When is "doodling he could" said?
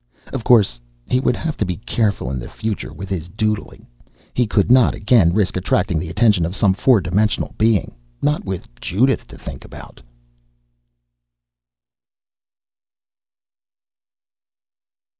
3.29-4.71